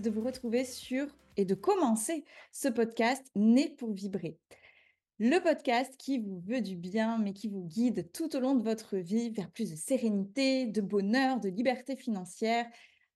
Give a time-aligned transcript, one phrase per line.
[0.00, 1.06] de vous retrouver sur
[1.36, 4.38] et de commencer ce podcast Né pour vibrer.
[5.18, 8.62] Le podcast qui vous veut du bien, mais qui vous guide tout au long de
[8.62, 12.66] votre vie vers plus de sérénité, de bonheur, de liberté financière,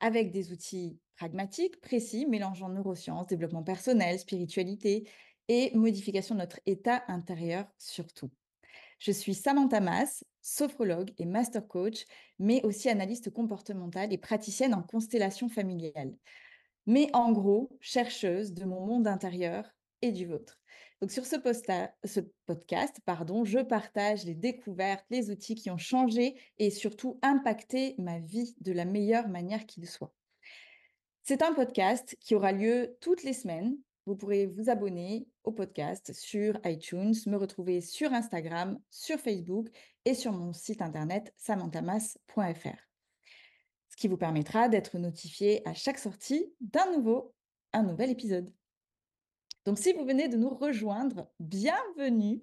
[0.00, 5.08] avec des outils pragmatiques, précis, mélangeant neurosciences, développement personnel, spiritualité
[5.48, 8.30] et modification de notre état intérieur surtout.
[8.98, 12.04] Je suis Samantha Mas, sophrologue et master coach,
[12.38, 16.14] mais aussi analyste comportementale et praticienne en constellation familiale.
[16.86, 19.64] Mais en gros, chercheuse de mon monde intérieur
[20.02, 20.58] et du vôtre.
[21.00, 21.36] Donc sur ce,
[22.46, 28.18] podcast, pardon, je partage les découvertes, les outils qui ont changé et surtout impacté ma
[28.20, 30.14] vie de la meilleure manière qu'il soit.
[31.22, 36.12] C'est un podcast qui aura lieu toutes les semaines vous pourrez vous abonner au podcast
[36.12, 39.68] sur iTunes, me retrouver sur Instagram, sur Facebook
[40.04, 42.93] et sur mon site internet samanthamas.fr.
[43.94, 47.32] Ce qui vous permettra d'être notifié à chaque sortie d'un nouveau,
[47.72, 48.52] un nouvel épisode.
[49.66, 52.42] Donc si vous venez de nous rejoindre, bienvenue.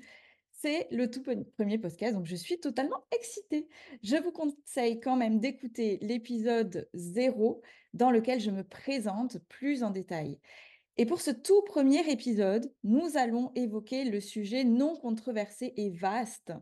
[0.54, 3.68] C'est le tout premier podcast, donc je suis totalement excitée.
[4.02, 7.62] Je vous conseille quand même d'écouter l'épisode 0
[7.94, 10.40] dans lequel je me présente plus en détail.
[10.96, 16.54] Et pour ce tout premier épisode, nous allons évoquer le sujet non controversé et vaste,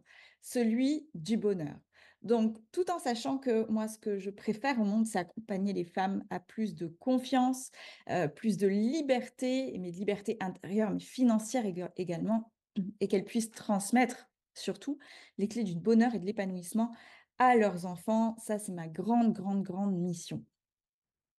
[0.41, 1.77] celui du bonheur.
[2.21, 5.85] Donc, tout en sachant que moi, ce que je préfère au monde, c'est accompagner les
[5.85, 7.71] femmes à plus de confiance,
[8.09, 11.63] euh, plus de liberté, mais de liberté intérieure, mais financière
[11.95, 12.51] également,
[12.99, 14.99] et qu'elles puissent transmettre surtout
[15.37, 16.91] les clés du bonheur et de l'épanouissement
[17.37, 18.35] à leurs enfants.
[18.37, 20.43] Ça, c'est ma grande, grande, grande mission.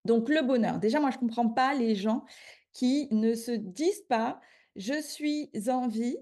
[0.07, 0.79] Donc, le bonheur.
[0.79, 2.25] Déjà, moi, je ne comprends pas les gens
[2.73, 4.41] qui ne se disent pas
[4.77, 6.17] je suis en vie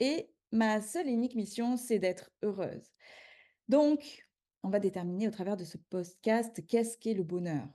[0.00, 2.92] et ma seule et unique mission, c'est d'être heureuse.
[3.72, 4.28] Donc,
[4.62, 7.66] on va déterminer au travers de ce podcast qu'est-ce qu'est le bonheur?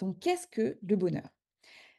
[0.00, 1.28] Donc, qu'est-ce que le bonheur?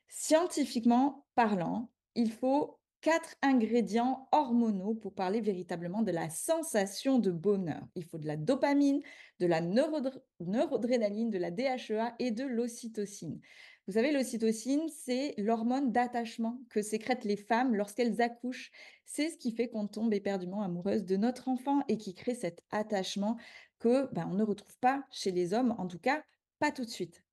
[0.10, 7.88] Scientifiquement parlant, il faut quatre ingrédients hormonaux pour parler véritablement de la sensation de bonheur.
[7.96, 9.02] Il faut de la dopamine,
[9.40, 13.40] de la neurodrénaline, de la DHEA et de l'ocytocine.
[13.88, 18.70] Vous savez, l'ocytocine, c'est l'hormone d'attachement que sécrètent les femmes lorsqu'elles accouchent.
[19.06, 22.66] C'est ce qui fait qu'on tombe éperdument amoureuse de notre enfant et qui crée cet
[22.70, 23.38] attachement
[23.80, 26.22] que ben, on ne retrouve pas chez les hommes, en tout cas
[26.60, 27.24] pas tout de suite.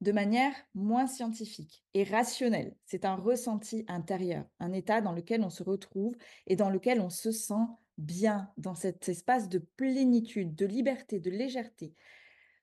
[0.00, 5.50] De manière moins scientifique et rationnelle, c'est un ressenti intérieur, un état dans lequel on
[5.50, 10.66] se retrouve et dans lequel on se sent bien, dans cet espace de plénitude, de
[10.66, 11.94] liberté, de légèreté,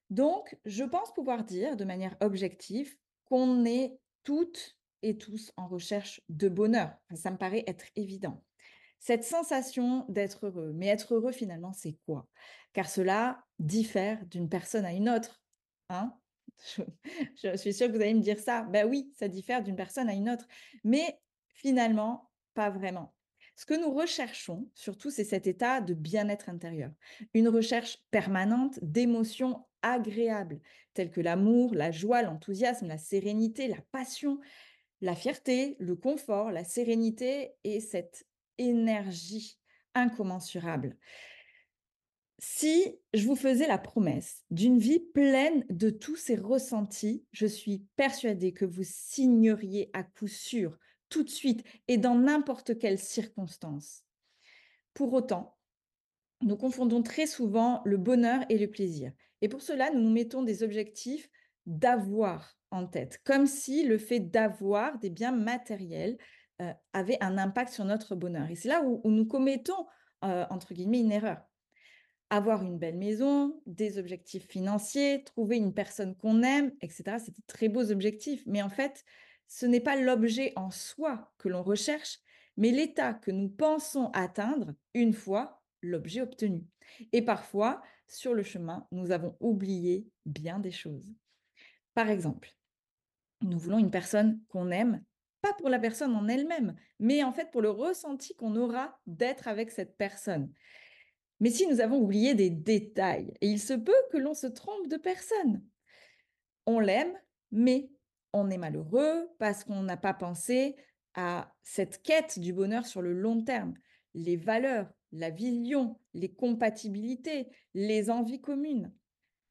[0.10, 2.96] donc, je pense pouvoir dire de manière objective
[3.26, 6.94] qu'on est toutes et tous en recherche de bonheur.
[7.16, 8.44] Ça me paraît être évident.
[9.00, 10.74] Cette sensation d'être heureux.
[10.74, 12.28] Mais être heureux, finalement, c'est quoi?
[12.74, 15.44] Car cela diffère d'une personne à une autre.
[15.90, 16.14] Hein?
[17.44, 18.64] Je, suis sûre que vous allez me dire ça.
[18.64, 20.48] Ben oui, ça diffère d'une personne à une autre.
[20.84, 23.14] Mais finalement, pas vraiment.
[23.56, 26.92] Ce que nous recherchons, surtout, c'est cet état de bien-être intérieur.
[27.34, 30.60] Une recherche permanente d'émotions agréables,
[30.94, 34.40] telles que l'amour, la joie, l'enthousiasme, la sérénité, la passion,
[35.02, 38.26] la fierté, le confort, la sérénité et cette
[38.58, 39.60] énergie
[39.94, 40.98] incommensurable.
[42.40, 47.86] Si je vous faisais la promesse d'une vie pleine de tous ces ressentis, je suis
[47.96, 50.78] persuadée que vous signeriez à coup sûr
[51.10, 54.04] tout de suite et dans n'importe quelle circonstance.
[54.94, 55.56] Pour autant,
[56.42, 59.12] nous confondons très souvent le bonheur et le plaisir.
[59.46, 61.30] Et pour cela, nous nous mettons des objectifs
[61.68, 66.18] d'avoir en tête, comme si le fait d'avoir des biens matériels
[66.64, 68.50] euh, avait un impact sur notre bonheur.
[68.50, 69.86] Et c'est là où, nous commettons,
[70.24, 71.38] euh, entre guillemets, une erreur.
[72.32, 77.44] Avoir une belle maison, des objectifs financiers, trouver une personne qu'on aime, etc., c'est de
[77.46, 78.42] très beaux objectifs.
[78.48, 79.06] Mais en fait,
[79.48, 82.18] ce n'est pas l'objet en soi que l'on recherche,
[82.58, 86.66] mais l'état que nous pensons atteindre une fois l'objet obtenu.
[87.12, 91.14] Et parfois, sur le chemin, nous avons oublié bien des choses.
[91.94, 92.50] Par exemple,
[93.42, 95.04] nous voulons une personne qu'on aime,
[95.42, 99.48] pas pour la personne en elle-même, mais en fait pour le ressenti qu'on aura d'être
[99.48, 100.52] avec cette personne.
[101.40, 104.98] Mais si nous avons oublié des détails, il se peut que l'on se trompe de
[104.98, 105.64] personne,
[106.66, 107.14] on l'aime,
[107.52, 107.90] mais
[108.34, 110.76] on est malheureux parce qu'on n'a pas pensé
[111.14, 113.74] à cette quête du bonheur sur le long terme,
[114.14, 118.94] les valeurs, la vision, les compatibilités, les envies communes.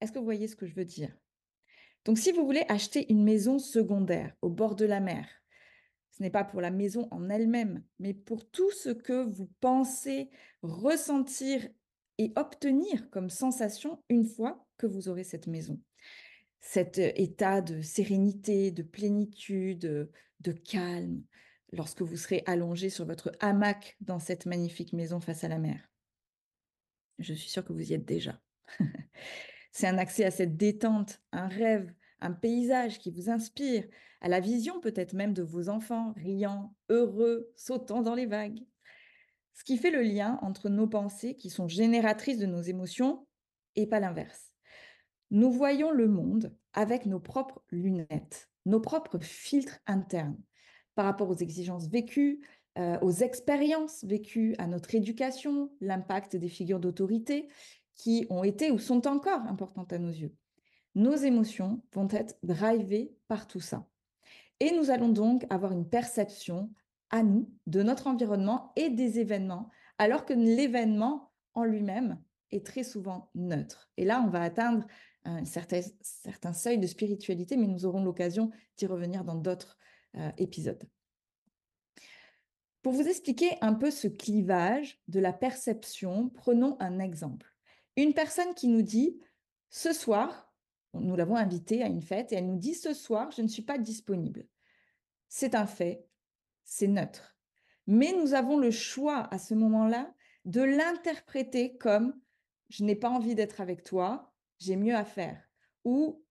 [0.00, 1.16] Est-ce que vous voyez ce que je veux dire?
[2.04, 5.26] Donc si vous voulez acheter une maison secondaire au bord de la mer,
[6.10, 10.30] ce n'est pas pour la maison en elle-même, mais pour tout ce que vous pensez
[10.62, 11.66] ressentir
[12.18, 15.80] et obtenir comme sensation une fois que vous aurez cette maison.
[16.60, 21.22] Cet état de sérénité, de plénitude, de calme,
[21.74, 25.90] lorsque vous serez allongé sur votre hamac dans cette magnifique maison face à la mer.
[27.18, 28.40] Je suis sûre que vous y êtes déjà.
[29.72, 33.84] C'est un accès à cette détente, un rêve, un paysage qui vous inspire,
[34.20, 38.60] à la vision peut-être même de vos enfants, riant, heureux, sautant dans les vagues.
[39.52, 43.26] Ce qui fait le lien entre nos pensées qui sont génératrices de nos émotions
[43.76, 44.52] et pas l'inverse.
[45.30, 50.40] Nous voyons le monde avec nos propres lunettes, nos propres filtres internes
[50.94, 52.40] par rapport aux exigences vécues,
[52.78, 57.48] euh, aux expériences vécues, à notre éducation, l'impact des figures d'autorité
[57.94, 60.34] qui ont été ou sont encore importantes à nos yeux.
[60.94, 63.86] Nos émotions vont être drivées par tout ça.
[64.60, 66.70] Et nous allons donc avoir une perception
[67.10, 72.18] à nous de notre environnement et des événements, alors que l'événement en lui-même
[72.50, 73.88] est très souvent neutre.
[73.96, 74.86] Et là, on va atteindre
[75.24, 79.78] un certain, certain seuil de spiritualité, mais nous aurons l'occasion d'y revenir dans d'autres
[80.16, 80.88] euh, épisodes.
[82.82, 87.54] Pour vous expliquer un peu ce clivage de la perception, prenons un exemple.
[87.96, 89.18] Une personne qui nous dit
[89.70, 90.52] ce soir,
[90.92, 93.62] nous l'avons invitée à une fête et elle nous dit ce soir, je ne suis
[93.62, 94.46] pas disponible.
[95.28, 96.06] C'est un fait,
[96.64, 97.36] c'est neutre.
[97.86, 100.12] Mais nous avons le choix à ce moment-là
[100.44, 102.14] de l'interpréter comme
[102.68, 105.42] je n'ai pas envie d'être avec toi, j'ai mieux à faire.
[105.84, 106.23] Ou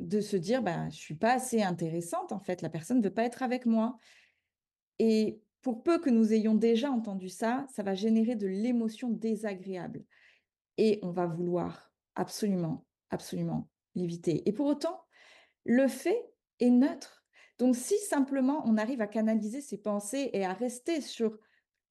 [0.00, 3.14] de se dire ben, je suis pas assez intéressante, en fait, la personne ne veut
[3.14, 3.96] pas être avec moi.
[4.98, 10.04] Et pour peu que nous ayons déjà entendu ça, ça va générer de l'émotion désagréable
[10.78, 14.48] et on va vouloir absolument, absolument l'éviter.
[14.48, 15.04] Et pour autant,
[15.64, 17.24] le fait est neutre.
[17.58, 21.36] Donc si simplement on arrive à canaliser ses pensées et à rester sur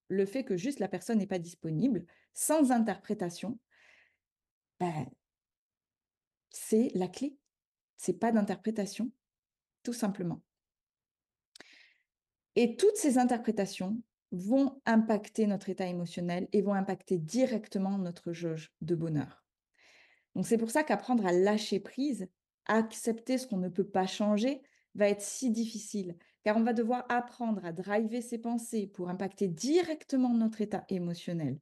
[0.08, 3.60] le fait que juste la personne n'est pas disponible, sans interprétation,
[4.80, 5.06] ben,
[6.50, 7.39] c'est la clé.
[8.00, 9.12] C'est pas d'interprétation,
[9.84, 10.42] tout simplement.
[12.56, 14.02] Et toutes ces interprétations,
[14.32, 19.44] vont impacter notre état émotionnel et vont impacter directement notre jauge de bonheur.
[20.36, 22.28] Donc c'est pour ça qu'apprendre à lâcher prise,
[22.68, 24.62] accepter ce qu'on ne peut pas changer,
[24.96, 29.48] va être si difficile, car on va devoir apprendre à driver ses pensées pour impacter
[29.48, 31.60] directement notre état émotionnel.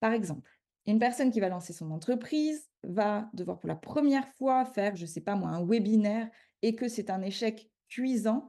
[0.00, 0.50] Par exemple,
[0.86, 5.02] une personne qui va lancer son entreprise va devoir pour la première fois faire, je
[5.02, 6.30] ne sais pas moi, un webinaire
[6.62, 8.48] et que c'est un échec cuisant,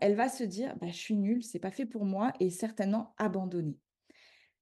[0.00, 3.14] elle va se dire bah, je suis nulle, c'est pas fait pour moi et certainement
[3.18, 3.78] abandonner.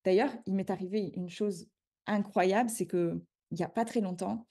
[0.05, 1.69] D'ailleurs, il m'est arrivé une chose
[2.07, 4.47] incroyable, c'est que il n'y a pas très longtemps,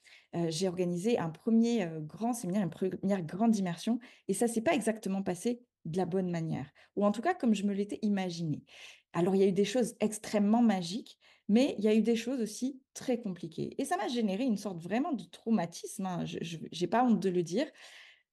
[0.48, 5.22] j'ai organisé un premier grand séminaire, une première grande immersion, et ça s'est pas exactement
[5.22, 8.64] passé de la bonne manière, ou en tout cas comme je me l'étais imaginé.
[9.14, 12.16] Alors il y a eu des choses extrêmement magiques, mais il y a eu des
[12.16, 16.06] choses aussi très compliquées, et ça m'a généré une sorte vraiment de traumatisme.
[16.06, 17.68] Hein, je n'ai pas honte de le dire,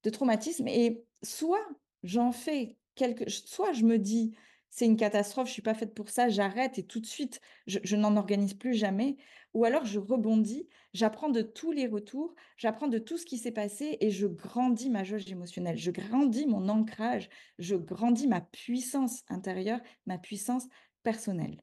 [0.03, 1.65] de traumatisme, et soit
[2.03, 4.33] j'en fais quelque soit je me dis
[4.69, 7.95] c'est une catastrophe, je suis pas faite pour ça, j'arrête et tout de suite je,
[7.95, 9.15] n'en organise plus jamais,
[9.53, 13.53] ou alors je rebondis, j'apprends de tous les retours, j'apprends de tout ce qui s'est
[13.53, 19.23] passé et je grandis ma jauge émotionnelle, je grandis mon ancrage, je grandis ma puissance
[19.29, 20.67] intérieure, ma puissance
[21.03, 21.61] personnelle.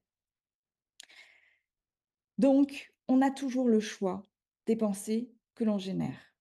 [2.43, 4.25] Donc, on a toujours le choix
[4.67, 6.35] des pensées que l'on génère.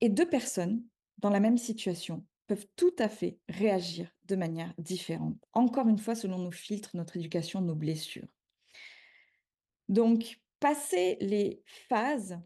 [0.00, 0.82] Et deux personnes
[1.18, 5.36] dans la même situation, peuvent tout à fait réagir de manière différente.
[5.52, 8.26] Encore une fois, selon nos filtres, notre éducation, nos blessures.
[9.88, 12.40] Donc, passer les phases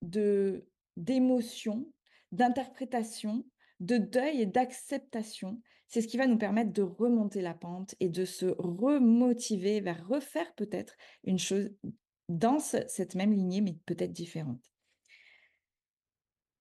[0.00, 1.92] d'émotion,
[2.30, 3.44] d'interprétation,
[3.80, 8.08] de deuil et d'acceptation, c'est ce qui va nous permettre de remonter la pente et
[8.08, 11.70] de se remotiver vers refaire peut-être une chose
[12.28, 14.62] dans cette même lignée, mais peut-être différente.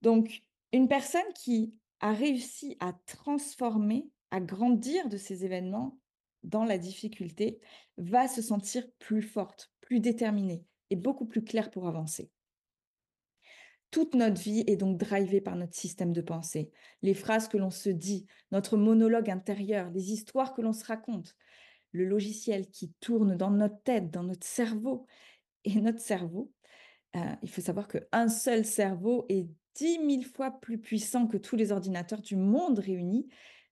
[0.01, 5.99] Donc, une personne qui a réussi à transformer, à grandir de ces événements
[6.43, 7.59] dans la difficulté,
[7.97, 12.31] va se sentir plus forte, plus déterminée et beaucoup plus claire pour avancer.
[13.91, 17.69] Toute notre vie est donc drivée par notre système de pensée, les phrases que l'on
[17.69, 21.35] se dit, notre monologue intérieur, les histoires que l'on se raconte,
[21.91, 25.05] le logiciel qui tourne dans notre tête, dans notre cerveau.
[25.63, 26.51] Et notre cerveau,
[27.15, 31.55] euh, il faut savoir qu'un seul cerveau est 10 000 fois plus puissant que tous
[31.55, 33.27] les ordinateurs du monde réunis.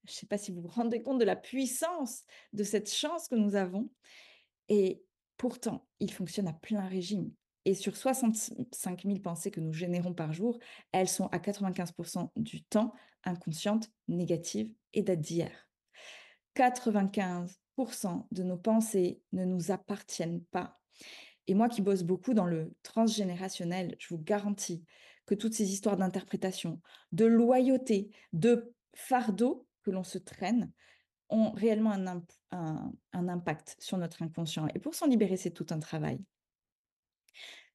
[0.05, 3.27] Je ne sais pas si vous vous rendez compte de la puissance de cette chance
[3.27, 3.89] que nous avons.
[4.69, 5.03] Et
[5.38, 7.31] pourtant, il fonctionne à plein régime.
[7.65, 10.60] Et sur 65 000 pensées que nous générons par jour,
[10.91, 12.93] elles sont à 95% du temps
[13.24, 15.67] inconscientes, négatives et dates d'hier.
[16.55, 20.79] 95% de nos pensées ne nous appartiennent pas.
[21.48, 24.84] Et moi qui bosse beaucoup dans le transgénérationnel, je vous garantis
[25.25, 26.79] que toutes ces histoires d'interprétation,
[27.12, 30.72] de loyauté, de fardeau que l'on se traîne,
[31.29, 34.67] ont réellement un, un, impact sur notre inconscient.
[34.75, 36.19] Et pour s'en libérer, c'est tout un travail.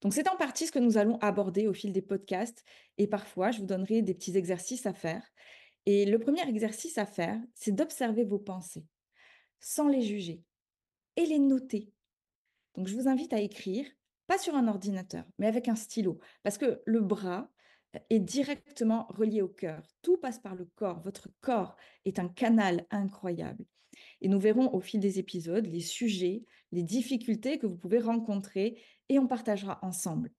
[0.00, 2.64] Donc c'est en partie ce que nous allons aborder au fil des podcasts
[2.99, 5.23] et parfois je vous donnerai des petits exercices à faire.
[5.87, 8.87] Et le premier exercice à faire, c'est d'observer vos pensées
[9.61, 10.42] sans les juger
[11.16, 11.92] et les noter.
[12.75, 13.87] Donc je vous invite à écrire,
[14.26, 17.50] pas sur un ordinateur, mais avec un stylo, parce que le bras
[18.09, 19.83] est directement relié au cœur.
[20.02, 21.00] Tout passe par le corps.
[21.02, 23.64] Votre corps est un canal incroyable.
[24.20, 28.80] Et nous verrons au fil des épisodes les sujets, les difficultés que vous pouvez rencontrer
[29.09, 30.32] et on partagera ensemble.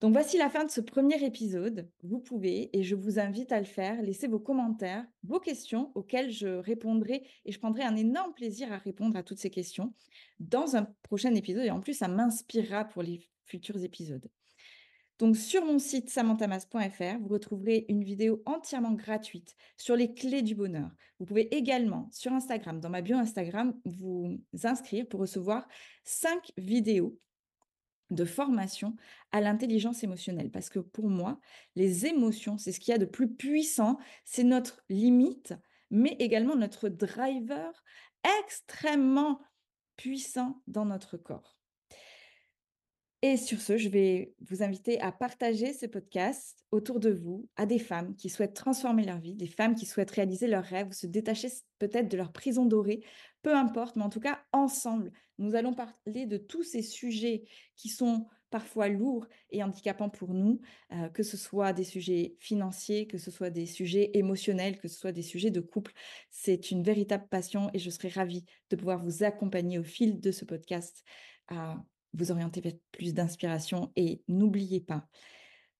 [0.00, 1.90] Donc voici la fin de ce premier épisode.
[2.02, 6.30] Vous pouvez, et je vous invite à le faire, laisser vos commentaires, vos questions auxquelles
[6.30, 9.94] je répondrai et je prendrai un énorme plaisir à répondre à toutes ces questions
[10.38, 11.64] dans un prochain épisode.
[11.64, 14.28] Et en plus, ça m'inspirera pour les futurs épisodes.
[15.18, 20.54] Donc sur mon site samanthamas.fr, vous retrouverez une vidéo entièrement gratuite sur les clés du
[20.54, 20.90] bonheur.
[21.18, 25.66] Vous pouvez également sur Instagram, dans ma bio Instagram, vous inscrire pour recevoir
[26.04, 27.18] cinq vidéos
[28.10, 28.94] de formation
[29.32, 30.50] à l'intelligence émotionnelle.
[30.50, 31.40] Parce que pour moi,
[31.74, 35.54] les émotions, c'est ce qu'il y a de plus puissant, c'est notre limite,
[35.90, 37.72] mais également notre driver
[38.44, 39.40] extrêmement
[39.96, 41.55] puissant dans notre corps.
[43.22, 47.64] Et sur ce, je vais vous inviter à partager ce podcast autour de vous à
[47.64, 51.06] des femmes qui souhaitent transformer leur vie, des femmes qui souhaitent réaliser leurs rêves, se
[51.06, 53.00] détacher peut-être de leur prison dorée,
[53.42, 57.44] peu importe, mais en tout cas, ensemble, nous allons parler de tous ces sujets
[57.76, 60.60] qui sont parfois lourds et handicapants pour nous,
[60.92, 64.98] euh, que ce soit des sujets financiers, que ce soit des sujets émotionnels, que ce
[64.98, 65.92] soit des sujets de couple.
[66.30, 70.30] C'est une véritable passion et je serai ravie de pouvoir vous accompagner au fil de
[70.30, 71.02] ce podcast
[72.16, 75.06] vous orienter vers plus d'inspiration et n'oubliez pas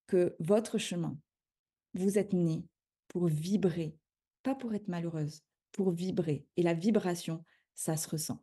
[0.07, 1.19] que votre chemin,
[1.95, 2.65] vous êtes né
[3.09, 3.97] pour vibrer,
[4.43, 6.47] pas pour être malheureuse, pour vibrer.
[6.57, 8.43] Et la vibration, ça se ressent.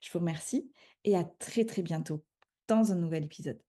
[0.00, 0.70] Je vous remercie
[1.04, 2.24] et à très très bientôt
[2.66, 3.60] dans un nouvel épisode.